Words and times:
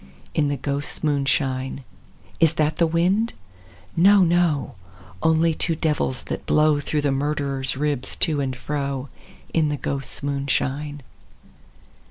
In 0.33 0.47
the 0.47 0.57
ghosts* 0.57 1.03
moonshine. 1.03 1.83
Is 2.39 2.53
that 2.53 2.77
the 2.77 2.87
wind? 2.87 3.33
No, 3.95 4.23
no; 4.23 4.73
Only 5.21 5.53
two 5.53 5.75
devils, 5.75 6.23
that 6.23 6.47
blow 6.47 6.79
Through 6.79 7.01
the 7.01 7.11
murderer's 7.11 7.77
ribs 7.77 8.15
to 8.15 8.41
and 8.41 8.55
fro. 8.55 9.09
In 9.53 9.69
the 9.69 9.77
ghosts' 9.77 10.23
moonshine. 10.23 11.03